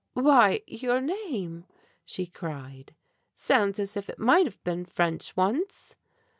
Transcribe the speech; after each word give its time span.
"Why, 0.15 0.63
your 0.65 0.99
name," 0.99 1.65
she 2.05 2.25
cried, 2.25 2.95
"sounds 3.35 3.77
as 3.79 3.95
if 3.95 4.09
it 4.09 4.17
might 4.17 4.47
have 4.47 4.63
been 4.63 4.83
French 4.83 5.35
once!" 5.37 5.95